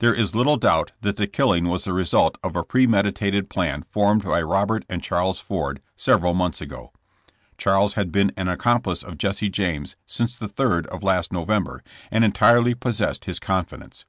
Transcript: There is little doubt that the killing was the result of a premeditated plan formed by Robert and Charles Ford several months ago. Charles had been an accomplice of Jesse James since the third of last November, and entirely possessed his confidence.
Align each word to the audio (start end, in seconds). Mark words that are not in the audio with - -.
There 0.00 0.12
is 0.14 0.34
little 0.34 0.58
doubt 0.58 0.92
that 1.00 1.16
the 1.16 1.26
killing 1.26 1.66
was 1.66 1.84
the 1.84 1.94
result 1.94 2.36
of 2.44 2.56
a 2.56 2.62
premeditated 2.62 3.48
plan 3.48 3.84
formed 3.90 4.22
by 4.22 4.42
Robert 4.42 4.84
and 4.86 5.02
Charles 5.02 5.40
Ford 5.40 5.80
several 5.96 6.34
months 6.34 6.60
ago. 6.60 6.92
Charles 7.56 7.94
had 7.94 8.12
been 8.12 8.32
an 8.36 8.48
accomplice 8.48 9.02
of 9.02 9.16
Jesse 9.16 9.48
James 9.48 9.96
since 10.04 10.36
the 10.36 10.46
third 10.48 10.86
of 10.88 11.02
last 11.02 11.32
November, 11.32 11.82
and 12.10 12.22
entirely 12.22 12.74
possessed 12.74 13.24
his 13.24 13.40
confidence. 13.40 14.04